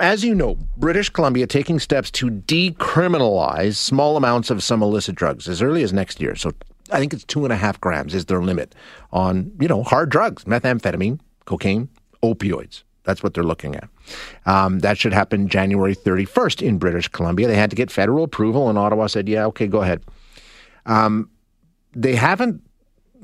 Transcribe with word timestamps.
As 0.00 0.24
you 0.24 0.34
know, 0.34 0.58
British 0.76 1.08
Columbia 1.08 1.46
taking 1.46 1.78
steps 1.78 2.10
to 2.12 2.28
decriminalize 2.28 3.76
small 3.76 4.16
amounts 4.16 4.50
of 4.50 4.60
some 4.60 4.82
illicit 4.82 5.14
drugs 5.14 5.48
as 5.48 5.62
early 5.62 5.84
as 5.84 5.92
next 5.92 6.20
year. 6.20 6.34
So 6.34 6.50
I 6.90 6.98
think 6.98 7.12
it's 7.12 7.24
two 7.24 7.44
and 7.44 7.52
a 7.52 7.56
half 7.56 7.80
grams 7.80 8.12
is 8.12 8.24
their 8.24 8.42
limit 8.42 8.74
on, 9.12 9.52
you 9.60 9.68
know, 9.68 9.84
hard 9.84 10.10
drugs, 10.10 10.44
methamphetamine, 10.44 11.20
cocaine, 11.44 11.88
opioids. 12.24 12.82
That's 13.04 13.22
what 13.22 13.34
they're 13.34 13.44
looking 13.44 13.76
at. 13.76 13.88
Um, 14.46 14.80
that 14.80 14.98
should 14.98 15.12
happen 15.12 15.46
January 15.46 15.94
31st 15.94 16.62
in 16.62 16.78
British 16.78 17.06
Columbia. 17.06 17.46
They 17.46 17.54
had 17.54 17.70
to 17.70 17.76
get 17.76 17.90
federal 17.90 18.24
approval, 18.24 18.68
and 18.68 18.76
Ottawa 18.76 19.06
said, 19.06 19.28
yeah, 19.28 19.44
okay, 19.46 19.68
go 19.68 19.82
ahead. 19.82 20.02
Um, 20.86 21.30
they 21.92 22.16
haven't 22.16 22.62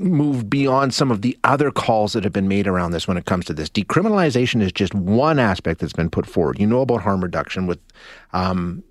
moved 0.00 0.48
beyond 0.48 0.94
some 0.94 1.10
of 1.10 1.22
the 1.22 1.38
other 1.44 1.70
calls 1.70 2.14
that 2.14 2.24
have 2.24 2.32
been 2.32 2.48
made 2.48 2.66
around 2.66 2.92
this 2.92 3.06
when 3.06 3.16
it 3.16 3.26
comes 3.26 3.44
to 3.46 3.52
this. 3.52 3.68
Decriminalization 3.68 4.62
is 4.62 4.72
just 4.72 4.94
one 4.94 5.38
aspect 5.38 5.80
that's 5.80 5.92
been 5.92 6.10
put 6.10 6.26
forward. 6.26 6.58
You 6.58 6.66
know 6.66 6.80
about 6.80 7.02
harm 7.02 7.22
reduction 7.22 7.66
with 7.66 7.78
um, 8.32 8.82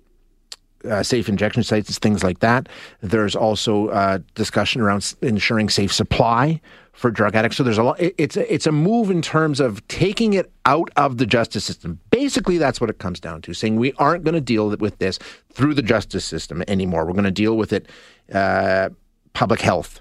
uh, 0.88 1.02
safe 1.02 1.28
injection 1.28 1.62
sites, 1.62 1.98
things 1.98 2.22
like 2.22 2.38
that. 2.38 2.68
There's 3.00 3.36
also 3.36 3.88
uh, 3.88 4.18
discussion 4.34 4.80
around 4.80 5.14
ensuring 5.20 5.68
safe 5.68 5.92
supply 5.92 6.60
for 6.92 7.10
drug 7.10 7.34
addicts. 7.34 7.56
So 7.56 7.62
there's 7.62 7.78
a 7.78 7.82
lot. 7.82 7.96
It's 7.98 8.36
a, 8.36 8.52
it's 8.52 8.66
a 8.66 8.72
move 8.72 9.10
in 9.10 9.20
terms 9.20 9.60
of 9.60 9.86
taking 9.88 10.34
it 10.34 10.50
out 10.64 10.90
of 10.96 11.18
the 11.18 11.26
justice 11.26 11.64
system. 11.64 12.00
Basically, 12.10 12.56
that's 12.58 12.80
what 12.80 12.88
it 12.88 12.98
comes 12.98 13.20
down 13.20 13.42
to: 13.42 13.54
saying 13.54 13.76
we 13.76 13.92
aren't 13.94 14.24
going 14.24 14.34
to 14.34 14.40
deal 14.40 14.68
with 14.76 14.98
this 14.98 15.18
through 15.52 15.74
the 15.74 15.82
justice 15.82 16.24
system 16.24 16.62
anymore. 16.68 17.04
We're 17.04 17.12
going 17.12 17.24
to 17.24 17.30
deal 17.30 17.56
with 17.56 17.72
it, 17.72 17.88
uh, 18.32 18.90
public 19.32 19.60
health 19.60 20.00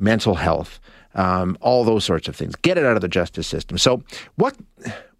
mental 0.00 0.34
health, 0.34 0.80
um, 1.14 1.56
all 1.60 1.84
those 1.84 2.04
sorts 2.04 2.28
of 2.28 2.36
things. 2.36 2.54
Get 2.56 2.78
it 2.78 2.84
out 2.84 2.96
of 2.96 3.02
the 3.02 3.08
justice 3.08 3.46
system. 3.46 3.78
So, 3.78 4.02
what 4.36 4.56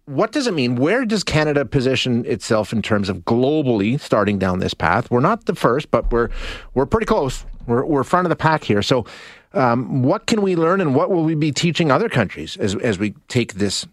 what 0.05 0.31
does 0.31 0.47
it 0.47 0.53
mean? 0.53 0.75
Where 0.75 1.05
does 1.05 1.23
Canada 1.23 1.63
position 1.65 2.25
itself 2.25 2.73
in 2.73 2.81
terms 2.81 3.07
of 3.07 3.19
globally 3.19 3.99
starting 3.99 4.39
down 4.39 4.59
this 4.59 4.73
path? 4.73 5.09
We're 5.11 5.21
not 5.21 5.45
the 5.45 5.55
first, 5.55 5.91
but 5.91 6.11
we're 6.11 6.29
we're 6.73 6.85
pretty 6.85 7.05
close. 7.05 7.45
We're 7.67 7.85
we're 7.85 8.03
front 8.03 8.25
of 8.25 8.29
the 8.29 8.35
pack 8.35 8.63
here. 8.63 8.81
So, 8.81 9.05
um, 9.53 10.03
what 10.03 10.25
can 10.25 10.41
we 10.41 10.55
learn, 10.55 10.81
and 10.81 10.95
what 10.95 11.11
will 11.11 11.23
we 11.23 11.35
be 11.35 11.51
teaching 11.51 11.91
other 11.91 12.09
countries 12.09 12.57
as 12.57 12.75
as 12.75 12.97
we 12.97 13.13
take 13.27 13.53
this 13.55 13.85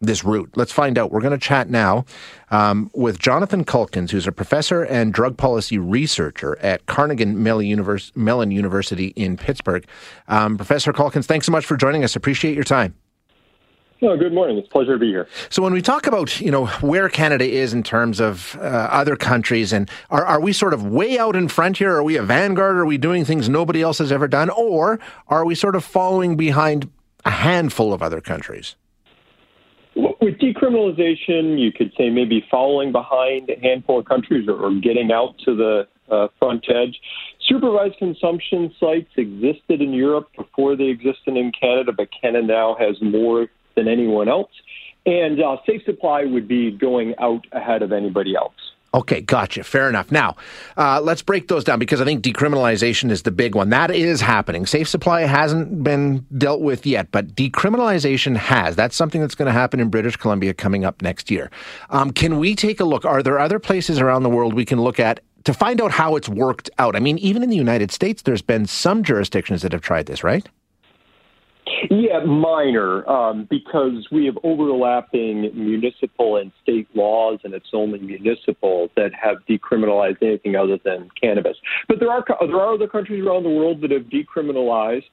this 0.00 0.24
route? 0.24 0.50
Let's 0.56 0.72
find 0.72 0.98
out. 0.98 1.10
We're 1.10 1.20
going 1.20 1.32
to 1.32 1.38
chat 1.38 1.68
now 1.68 2.04
um, 2.50 2.90
with 2.94 3.18
Jonathan 3.18 3.64
Caulkins, 3.64 4.10
who's 4.10 4.26
a 4.26 4.32
professor 4.32 4.82
and 4.82 5.12
drug 5.12 5.36
policy 5.36 5.78
researcher 5.78 6.58
at 6.60 6.86
Carnegie 6.86 7.24
Mellon, 7.24 7.66
Univers- 7.66 8.12
Mellon 8.14 8.50
University 8.50 9.08
in 9.08 9.36
Pittsburgh. 9.36 9.86
Um, 10.28 10.56
professor 10.56 10.92
Caulkins, 10.92 11.24
thanks 11.26 11.46
so 11.46 11.52
much 11.52 11.64
for 11.64 11.76
joining 11.76 12.04
us. 12.04 12.16
Appreciate 12.16 12.54
your 12.54 12.64
time. 12.64 12.94
Oh, 14.02 14.14
good 14.14 14.34
morning. 14.34 14.58
It's 14.58 14.68
a 14.68 14.70
pleasure 14.70 14.92
to 14.92 14.98
be 14.98 15.08
here. 15.08 15.26
So, 15.48 15.62
when 15.62 15.72
we 15.72 15.80
talk 15.80 16.06
about 16.06 16.38
you 16.38 16.50
know 16.50 16.66
where 16.66 17.08
Canada 17.08 17.46
is 17.46 17.72
in 17.72 17.82
terms 17.82 18.20
of 18.20 18.54
uh, 18.56 18.60
other 18.60 19.16
countries, 19.16 19.72
and 19.72 19.90
are, 20.10 20.24
are 20.24 20.40
we 20.40 20.52
sort 20.52 20.74
of 20.74 20.84
way 20.84 21.18
out 21.18 21.34
in 21.34 21.48
front 21.48 21.78
here? 21.78 21.94
Are 21.96 22.02
we 22.02 22.16
a 22.16 22.22
vanguard? 22.22 22.76
Are 22.76 22.84
we 22.84 22.98
doing 22.98 23.24
things 23.24 23.48
nobody 23.48 23.80
else 23.80 23.96
has 23.98 24.12
ever 24.12 24.28
done, 24.28 24.50
or 24.50 25.00
are 25.28 25.46
we 25.46 25.54
sort 25.54 25.74
of 25.74 25.82
following 25.82 26.36
behind 26.36 26.90
a 27.24 27.30
handful 27.30 27.94
of 27.94 28.02
other 28.02 28.20
countries? 28.20 28.76
With 29.96 30.34
decriminalization, 30.38 31.58
you 31.58 31.72
could 31.72 31.90
say 31.96 32.10
maybe 32.10 32.44
following 32.50 32.92
behind 32.92 33.48
a 33.48 33.58
handful 33.60 33.98
of 33.98 34.04
countries 34.04 34.46
or, 34.46 34.70
getting 34.74 35.10
out 35.10 35.38
to 35.46 35.56
the 35.56 35.88
uh, 36.14 36.28
front 36.38 36.66
edge. 36.68 37.00
Supervised 37.48 37.96
consumption 37.98 38.74
sites 38.78 39.08
existed 39.16 39.80
in 39.80 39.94
Europe 39.94 40.28
before 40.36 40.76
they 40.76 40.84
existed 40.84 41.36
in 41.36 41.50
Canada, 41.58 41.92
but 41.96 42.08
Canada 42.20 42.46
now 42.46 42.76
has 42.78 42.96
more 43.00 43.46
than 43.74 43.88
anyone 43.88 44.28
else. 44.28 44.50
And 45.06 45.42
uh, 45.42 45.56
safe 45.66 45.82
supply 45.86 46.24
would 46.24 46.46
be 46.46 46.72
going 46.72 47.14
out 47.18 47.46
ahead 47.52 47.80
of 47.80 47.90
anybody 47.90 48.36
else. 48.36 48.52
Okay, 48.94 49.20
gotcha. 49.20 49.62
Fair 49.62 49.88
enough. 49.88 50.10
Now, 50.10 50.36
uh, 50.76 51.00
let's 51.02 51.20
break 51.20 51.48
those 51.48 51.64
down 51.64 51.78
because 51.78 52.00
I 52.00 52.04
think 52.04 52.22
decriminalization 52.22 53.10
is 53.10 53.22
the 53.22 53.30
big 53.30 53.54
one. 53.54 53.68
That 53.70 53.90
is 53.90 54.20
happening. 54.20 54.64
Safe 54.64 54.88
supply 54.88 55.22
hasn't 55.22 55.84
been 55.84 56.24
dealt 56.38 56.62
with 56.62 56.86
yet, 56.86 57.10
but 57.10 57.34
decriminalization 57.34 58.36
has. 58.36 58.74
That's 58.74 58.96
something 58.96 59.20
that's 59.20 59.34
going 59.34 59.46
to 59.46 59.52
happen 59.52 59.80
in 59.80 59.90
British 59.90 60.16
Columbia 60.16 60.54
coming 60.54 60.84
up 60.84 61.02
next 61.02 61.30
year. 61.30 61.50
Um, 61.90 62.10
can 62.10 62.38
we 62.38 62.54
take 62.54 62.80
a 62.80 62.84
look? 62.84 63.04
Are 63.04 63.22
there 63.22 63.38
other 63.38 63.58
places 63.58 64.00
around 64.00 64.22
the 64.22 64.30
world 64.30 64.54
we 64.54 64.64
can 64.64 64.80
look 64.80 64.98
at 64.98 65.20
to 65.44 65.52
find 65.52 65.80
out 65.80 65.90
how 65.90 66.16
it's 66.16 66.28
worked 66.28 66.70
out? 66.78 66.96
I 66.96 67.00
mean, 67.00 67.18
even 67.18 67.42
in 67.42 67.50
the 67.50 67.56
United 67.56 67.90
States, 67.90 68.22
there's 68.22 68.42
been 68.42 68.66
some 68.66 69.02
jurisdictions 69.02 69.62
that 69.62 69.72
have 69.72 69.82
tried 69.82 70.06
this, 70.06 70.24
right? 70.24 70.48
Yeah, 71.90 72.20
minor, 72.20 73.08
um, 73.08 73.46
because 73.50 74.06
we 74.12 74.24
have 74.26 74.38
overlapping 74.44 75.50
municipal 75.54 76.36
and 76.36 76.52
state 76.62 76.88
laws, 76.94 77.40
and 77.42 77.54
it's 77.54 77.70
only 77.72 77.98
municipal 77.98 78.88
that 78.96 79.10
have 79.20 79.38
decriminalized 79.48 80.22
anything 80.22 80.54
other 80.54 80.78
than 80.84 81.08
cannabis. 81.20 81.56
But 81.88 81.98
there 81.98 82.10
are 82.10 82.24
there 82.40 82.56
are 82.56 82.74
other 82.74 82.86
countries 82.86 83.24
around 83.24 83.42
the 83.42 83.50
world 83.50 83.80
that 83.80 83.90
have 83.90 84.04
decriminalized, 84.04 85.04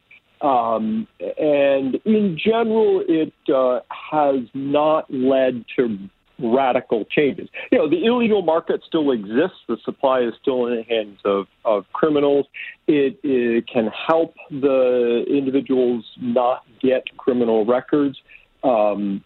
um, 0.41 1.07
and 1.39 1.95
in 2.05 2.37
general, 2.37 3.03
it 3.07 3.33
uh, 3.53 3.79
has 3.89 4.41
not 4.53 5.11
led 5.11 5.65
to 5.77 5.97
radical 6.39 7.05
changes. 7.05 7.49
You 7.71 7.77
know, 7.77 7.89
the 7.89 8.05
illegal 8.05 8.41
market 8.41 8.81
still 8.85 9.11
exists. 9.11 9.57
The 9.67 9.77
supply 9.83 10.21
is 10.21 10.33
still 10.41 10.67
in 10.67 10.75
the 10.77 10.83
hands 10.83 11.19
of, 11.25 11.47
of 11.63 11.85
criminals. 11.93 12.45
It, 12.87 13.19
it 13.23 13.67
can 13.67 13.87
help 13.87 14.35
the 14.49 15.25
individuals 15.29 16.05
not 16.19 16.63
get 16.81 17.03
criminal 17.17 17.65
records. 17.65 18.17
Um, 18.63 19.23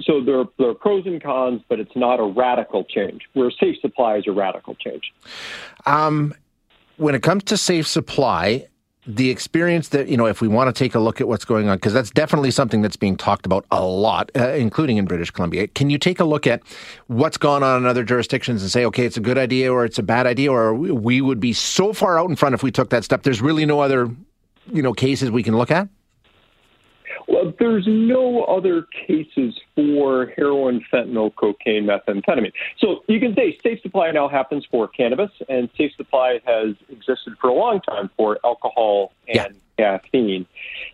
so 0.00 0.22
there, 0.22 0.44
there 0.58 0.70
are 0.70 0.74
pros 0.74 1.06
and 1.06 1.22
cons, 1.22 1.62
but 1.68 1.78
it's 1.78 1.94
not 1.94 2.18
a 2.18 2.24
radical 2.24 2.84
change. 2.84 3.22
Where 3.34 3.50
safe 3.50 3.76
supply 3.80 4.16
is 4.16 4.24
a 4.26 4.32
radical 4.32 4.74
change. 4.74 5.12
Um, 5.86 6.34
when 6.96 7.14
it 7.14 7.22
comes 7.22 7.44
to 7.44 7.56
safe 7.56 7.86
supply, 7.86 8.66
the 9.06 9.30
experience 9.30 9.88
that 9.88 10.08
you 10.08 10.16
know 10.16 10.26
if 10.26 10.40
we 10.40 10.46
want 10.46 10.74
to 10.74 10.78
take 10.78 10.94
a 10.94 10.98
look 11.00 11.20
at 11.20 11.26
what's 11.26 11.44
going 11.44 11.68
on 11.68 11.76
because 11.76 11.92
that's 11.92 12.10
definitely 12.10 12.52
something 12.52 12.82
that's 12.82 12.96
being 12.96 13.16
talked 13.16 13.46
about 13.46 13.64
a 13.72 13.84
lot 13.84 14.30
uh, 14.36 14.50
including 14.50 14.96
in 14.96 15.06
British 15.06 15.30
Columbia. 15.30 15.66
Can 15.66 15.90
you 15.90 15.98
take 15.98 16.20
a 16.20 16.24
look 16.24 16.46
at 16.46 16.62
what's 17.08 17.36
gone 17.36 17.64
on 17.64 17.82
in 17.82 17.86
other 17.86 18.04
jurisdictions 18.04 18.62
and 18.62 18.70
say 18.70 18.84
okay 18.84 19.04
it's 19.04 19.16
a 19.16 19.20
good 19.20 19.38
idea 19.38 19.72
or 19.72 19.84
it's 19.84 19.98
a 19.98 20.04
bad 20.04 20.26
idea 20.26 20.52
or 20.52 20.72
we 20.74 21.20
would 21.20 21.40
be 21.40 21.52
so 21.52 21.92
far 21.92 22.18
out 22.18 22.30
in 22.30 22.36
front 22.36 22.54
if 22.54 22.62
we 22.62 22.70
took 22.70 22.90
that 22.90 23.02
step? 23.04 23.24
There's 23.24 23.42
really 23.42 23.66
no 23.66 23.80
other 23.80 24.08
you 24.72 24.82
know 24.82 24.92
cases 24.92 25.30
we 25.30 25.42
can 25.42 25.56
look 25.56 25.72
at 25.72 25.88
there's 27.62 27.86
no 27.86 28.42
other 28.42 28.88
cases 29.06 29.56
for 29.76 30.26
heroin, 30.34 30.84
fentanyl, 30.92 31.32
cocaine, 31.36 31.84
methamphetamine. 31.84 32.50
So 32.78 33.04
you 33.06 33.20
can 33.20 33.36
say 33.36 33.56
safe 33.62 33.80
supply 33.82 34.10
now 34.10 34.26
happens 34.26 34.66
for 34.68 34.88
cannabis, 34.88 35.30
and 35.48 35.70
safe 35.78 35.92
supply 35.96 36.40
has 36.44 36.74
existed 36.88 37.34
for 37.40 37.50
a 37.50 37.54
long 37.54 37.80
time 37.80 38.10
for 38.16 38.40
alcohol 38.44 39.12
and 39.28 39.54
yeah. 39.78 39.98
caffeine. 40.00 40.44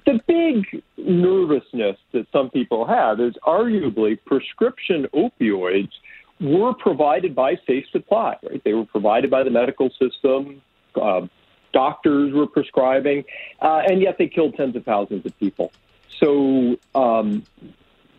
The 0.04 0.20
big 0.26 0.82
nervousness 0.98 1.96
that 2.12 2.26
some 2.32 2.50
people 2.50 2.86
have 2.86 3.18
is 3.18 3.32
arguably 3.46 4.18
prescription 4.26 5.06
opioids 5.14 5.92
were 6.38 6.74
provided 6.74 7.34
by 7.34 7.56
safe 7.66 7.86
supply, 7.90 8.36
right? 8.42 8.62
They 8.62 8.74
were 8.74 8.84
provided 8.84 9.30
by 9.30 9.42
the 9.42 9.50
medical 9.50 9.88
system. 9.98 10.60
Uh, 10.94 11.28
doctors 11.72 12.34
were 12.34 12.46
prescribing, 12.46 13.24
uh, 13.62 13.84
and 13.88 14.02
yet 14.02 14.18
they 14.18 14.28
killed 14.28 14.54
tens 14.54 14.76
of 14.76 14.84
thousands 14.84 15.24
of 15.24 15.38
people. 15.38 15.72
So 16.20 16.78
um, 16.94 17.44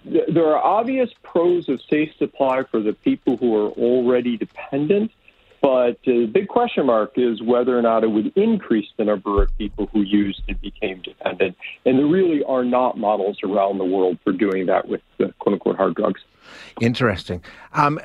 th- 0.04 0.30
there 0.34 0.48
are 0.48 0.64
obvious 0.64 1.10
pros 1.24 1.70
of 1.70 1.82
safe 1.90 2.12
supply 2.18 2.64
for 2.64 2.80
the 2.80 2.94
people 2.94 3.38
who 3.38 3.56
are 3.56 3.70
already 3.72 4.38
dependent. 4.38 5.12
But 5.62 6.00
the 6.06 6.26
big 6.26 6.48
question 6.48 6.86
mark 6.86 7.14
is 7.18 7.42
whether 7.42 7.78
or 7.78 7.82
not 7.82 8.06
it 8.06 8.12
would 8.12 8.32
increase 8.38 8.88
the 8.98 9.04
number 9.04 9.44
of 9.44 9.58
people 9.58 9.88
who 9.92 10.02
used 10.02 10.42
and 10.48 10.60
became 10.62 11.02
dependent. 11.02 11.58
And 11.86 12.00
there 12.00 12.06
really 12.06 12.44
are 12.46 12.64
not 12.64 12.98
models 12.98 13.40
around 13.44 13.78
the 13.78 13.86
world 13.86 14.20
for 14.24 14.32
doing 14.32 14.68
that 14.68 14.88
with 14.88 15.02
the 15.18 15.34
quote 15.40 15.54
unquote 15.54 15.76
hard 15.76 15.96
drugs. 15.96 16.22
Interesting. 16.80 17.44
Um, 17.74 18.00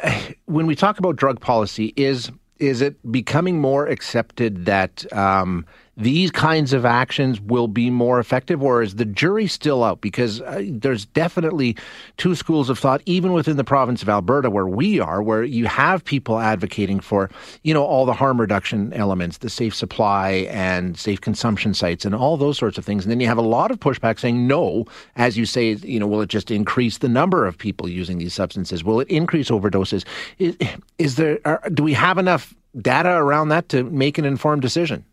when 0.47 0.67
we 0.67 0.75
talk 0.75 0.99
about 0.99 1.17
drug 1.17 1.41
policy, 1.41 1.93
is 1.97 2.32
is 2.58 2.81
it 2.81 2.97
becoming 3.11 3.61
more 3.61 3.87
accepted 3.87 4.64
that 4.64 5.12
um, 5.12 5.67
these 5.96 6.31
kinds 6.31 6.73
of 6.73 6.85
actions 6.85 7.41
will 7.41 7.69
be 7.69 7.91
more 7.91 8.19
effective, 8.19 8.62
or 8.62 8.82
is 8.82 8.96
the 8.96 9.05
jury 9.05 9.46
still 9.46 9.85
out? 9.85 10.00
Because 10.00 10.41
uh, 10.41 10.62
there's 10.67 11.06
definitely 11.06 11.76
two 12.17 12.35
schools 12.35 12.69
of 12.69 12.79
thought, 12.79 13.00
even 13.06 13.32
within 13.32 13.56
the 13.56 13.64
province 13.64 14.02
of 14.02 14.08
Alberta, 14.08 14.50
where 14.50 14.67
we 14.67 14.99
are, 14.99 15.23
where 15.23 15.44
you 15.44 15.67
have 15.67 16.05
people 16.05 16.38
advocating 16.41 16.99
for, 17.00 17.31
you 17.62 17.73
know, 17.73 17.85
all 17.85 18.06
the 18.06 18.12
harm 18.12 18.41
reduction 18.41 18.93
elements, 18.93 19.38
the 19.38 19.50
safe 19.50 19.75
supply 19.75 20.49
and 20.50 20.99
safe 20.99 21.20
consumption 21.20 21.75
sites, 21.75 22.05
and 22.05 22.14
all 22.14 22.37
those 22.37 22.58
sorts 22.58 22.76
of 22.76 22.85
things. 22.85 23.05
And 23.05 23.11
then 23.11 23.20
you 23.20 23.29
have 23.29 23.38
a 23.38 23.43
lot 23.43 23.70
of 23.70 23.79
pushback 23.79 24.19
saying, 24.19 24.46
no, 24.46 24.87
as 25.17 25.37
you 25.37 25.46
say, 25.46 25.75
you 25.75 26.00
know, 26.00 26.06
will 26.06 26.23
it 26.23 26.29
just 26.29 26.50
increase 26.50 26.99
the 26.99 27.08
number 27.08 27.46
of 27.46 27.56
people 27.56 27.88
using 27.88 28.19
these 28.19 28.35
substances? 28.35 28.82
Will 28.82 29.00
it 29.00 29.08
increase 29.08 29.50
overdoses? 29.50 30.05
Is, 30.38 30.56
is 30.99 31.17
there? 31.17 31.38
Are, 31.44 31.62
do 31.73 31.82
we 31.82 31.93
have 31.93 32.19
enough 32.19 32.55
data 32.81 33.11
around 33.11 33.50
that 33.50 33.69
to 33.69 33.85
make 33.85 34.19
an 34.19 34.25
informed 34.25 34.62
decision? 34.62 35.05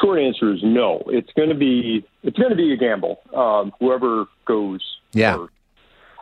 Short 0.00 0.18
answer 0.18 0.52
is 0.52 0.60
no. 0.62 1.02
It's 1.06 1.32
going 1.34 1.48
to 1.48 1.54
be 1.54 2.04
it's 2.22 2.38
going 2.38 2.50
to 2.50 2.56
be 2.56 2.72
a 2.72 2.76
gamble. 2.76 3.20
Um, 3.34 3.72
whoever 3.78 4.26
goes 4.46 4.80
yeah. 5.12 5.46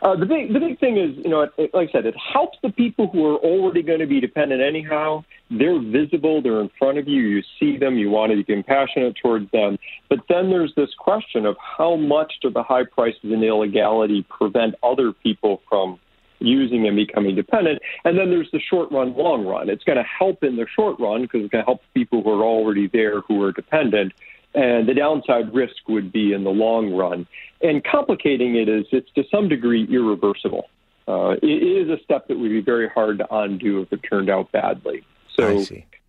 Uh, 0.01 0.15
the 0.15 0.27
big 0.27 0.53
the 0.53 0.61
big 0.61 0.79
thing 0.79 0.97
is, 0.97 1.17
you 1.17 1.29
know, 1.29 1.49
it, 1.59 1.75
like 1.75 1.89
I 1.89 1.93
said, 1.93 2.07
it 2.07 2.15
helps 2.33 2.57
the 2.63 2.71
people 2.71 3.09
who 3.09 3.27
are 3.27 3.37
already 3.37 3.83
going 3.83 3.99
to 3.99 4.07
be 4.07 4.21
dependent 4.21 4.63
anyhow. 4.63 5.25
They're 5.51 5.81
visible, 5.81 6.41
they're 6.41 6.61
in 6.61 6.71
front 6.79 6.99
of 6.99 7.09
you, 7.09 7.23
you 7.23 7.43
see 7.59 7.79
them, 7.79 7.97
you 7.97 8.09
want 8.09 8.31
to 8.31 8.37
be 8.37 8.45
compassionate 8.45 9.17
towards 9.21 9.51
them. 9.51 9.77
But 10.09 10.21
then 10.29 10.51
there's 10.51 10.73
this 10.77 10.91
question 10.97 11.47
of 11.47 11.57
how 11.59 11.97
much 11.97 12.35
do 12.43 12.51
the 12.51 12.63
high 12.63 12.85
prices 12.85 13.19
and 13.25 13.43
illegality 13.43 14.25
prevent 14.29 14.77
other 14.85 15.13
people 15.13 15.63
from 15.69 15.99
using 16.41 16.87
and 16.87 16.97
becoming 16.97 17.35
dependent? 17.35 17.81
And 18.05 18.19
then 18.19 18.31
there's 18.31 18.51
the 18.53 18.61
short 18.61 18.91
run, 18.91 19.17
long 19.17 19.47
run. 19.47 19.69
It's 19.69 19.85
going 19.85 19.99
to 19.99 20.05
help 20.05 20.43
in 20.43 20.57
the 20.57 20.67
short 20.75 20.99
run 20.99 21.23
because 21.23 21.43
it's 21.43 21.51
going 21.51 21.65
to 21.65 21.67
help 21.67 21.83
people 21.95 22.23
who 22.23 22.31
are 22.31 22.45
already 22.45 22.89
there 22.89 23.21
who 23.23 23.43
are 23.43 23.53
dependent 23.53 24.13
and 24.55 24.89
the 24.89 24.95
downside 24.95 25.53
risk 25.53 25.77
would 25.89 26.11
be 26.11 26.33
in 26.33 26.45
the 26.45 26.51
long 26.51 26.95
run. 26.95 27.27
And 27.63 27.85
complicating 27.85 28.57
it 28.57 28.69
is 28.69 28.87
it's 28.93 29.11
to 29.13 29.25
some 29.31 29.49
degree 29.49 29.87
irreversible. 29.91 30.69
Uh, 31.07 31.37
it 31.43 31.47
is 31.47 31.89
a 31.89 32.03
step 32.03 32.29
that 32.29 32.39
would 32.39 32.51
be 32.51 32.61
very 32.61 32.89
hard 32.89 33.19
to 33.19 33.35
undo 33.35 33.81
if 33.81 33.93
it 33.93 34.01
turned 34.09 34.29
out 34.29 34.53
badly. 34.53 35.05
So, 35.39 35.65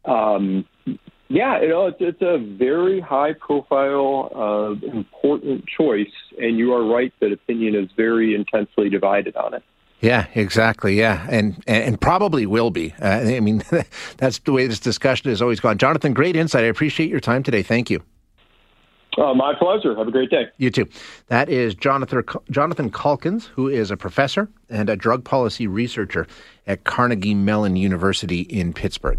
um, 0.05 0.65
yeah, 1.29 1.61
you 1.61 1.69
know, 1.69 1.87
it's, 1.87 1.97
it's 1.99 2.21
a 2.21 2.37
very 2.37 2.99
high 2.99 3.33
profile, 3.33 4.31
uh, 4.35 4.87
important 4.87 5.65
choice, 5.67 6.11
and 6.37 6.57
you 6.57 6.73
are 6.73 6.83
right 6.83 7.13
that 7.19 7.31
opinion 7.31 7.75
is 7.75 7.89
very 7.95 8.35
intensely 8.35 8.89
divided 8.89 9.35
on 9.35 9.53
it. 9.53 9.63
Yeah, 10.01 10.27
exactly. 10.33 10.97
Yeah, 10.97 11.25
and 11.29 11.61
and, 11.67 11.99
probably 11.99 12.45
will 12.45 12.71
be. 12.71 12.93
Uh, 13.01 13.07
I 13.07 13.39
mean, 13.41 13.61
that's 14.17 14.39
the 14.39 14.53
way 14.53 14.65
this 14.67 14.79
discussion 14.79 15.29
has 15.29 15.41
always 15.41 15.59
gone. 15.59 15.77
Jonathan, 15.77 16.13
great 16.13 16.35
insight. 16.35 16.63
I 16.63 16.67
appreciate 16.67 17.09
your 17.09 17.19
time 17.19 17.43
today. 17.43 17.63
Thank 17.63 17.89
you. 17.89 18.01
Uh, 19.17 19.33
my 19.33 19.53
pleasure. 19.53 19.95
Have 19.95 20.07
a 20.07 20.11
great 20.11 20.29
day. 20.29 20.43
You 20.57 20.69
too. 20.69 20.87
That 21.27 21.49
is 21.49 21.75
Jonathan 21.75 22.23
Jonathan 22.49 22.91
Caulkins, 22.91 23.47
who 23.47 23.67
is 23.67 23.91
a 23.91 23.97
professor 23.97 24.47
and 24.69 24.89
a 24.89 24.95
drug 24.95 25.25
policy 25.25 25.67
researcher 25.67 26.27
at 26.67 26.83
Carnegie 26.83 27.33
Mellon 27.33 27.75
University 27.75 28.41
in 28.41 28.71
Pittsburgh. 28.71 29.17